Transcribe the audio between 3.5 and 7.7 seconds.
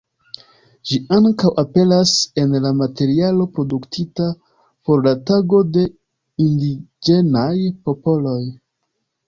produktita por la Tago de indiĝenaj